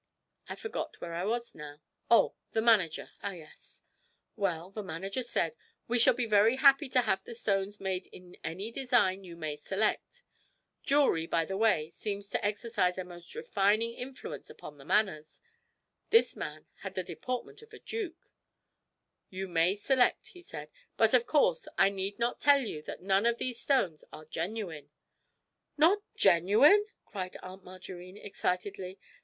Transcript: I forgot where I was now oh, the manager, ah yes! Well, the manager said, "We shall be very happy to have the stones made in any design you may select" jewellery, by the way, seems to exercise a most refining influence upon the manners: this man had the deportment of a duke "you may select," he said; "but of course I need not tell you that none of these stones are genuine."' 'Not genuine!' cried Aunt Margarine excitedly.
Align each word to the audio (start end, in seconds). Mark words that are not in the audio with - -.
I 0.49 0.55
forgot 0.55 0.99
where 0.99 1.13
I 1.13 1.25
was 1.25 1.53
now 1.53 1.79
oh, 2.09 2.33
the 2.53 2.61
manager, 2.63 3.11
ah 3.21 3.33
yes! 3.33 3.83
Well, 4.35 4.71
the 4.71 4.81
manager 4.81 5.21
said, 5.21 5.55
"We 5.87 5.99
shall 5.99 6.15
be 6.15 6.25
very 6.25 6.55
happy 6.55 6.89
to 6.89 7.01
have 7.01 7.23
the 7.23 7.35
stones 7.35 7.79
made 7.79 8.07
in 8.07 8.35
any 8.43 8.71
design 8.71 9.23
you 9.23 9.35
may 9.37 9.57
select" 9.57 10.23
jewellery, 10.81 11.27
by 11.27 11.45
the 11.45 11.55
way, 11.55 11.91
seems 11.91 12.31
to 12.31 12.43
exercise 12.43 12.97
a 12.97 13.03
most 13.03 13.35
refining 13.35 13.91
influence 13.93 14.49
upon 14.49 14.79
the 14.79 14.85
manners: 14.85 15.39
this 16.09 16.35
man 16.35 16.65
had 16.77 16.95
the 16.95 17.03
deportment 17.03 17.61
of 17.61 17.71
a 17.71 17.77
duke 17.77 18.31
"you 19.29 19.47
may 19.47 19.75
select," 19.75 20.29
he 20.29 20.41
said; 20.41 20.71
"but 20.97 21.13
of 21.13 21.27
course 21.27 21.67
I 21.77 21.91
need 21.91 22.17
not 22.17 22.41
tell 22.41 22.61
you 22.61 22.81
that 22.81 23.03
none 23.03 23.27
of 23.27 23.37
these 23.37 23.59
stones 23.59 24.03
are 24.11 24.25
genuine."' 24.25 24.89
'Not 25.77 25.99
genuine!' 26.15 26.87
cried 27.05 27.37
Aunt 27.43 27.63
Margarine 27.63 28.17
excitedly. 28.17 28.97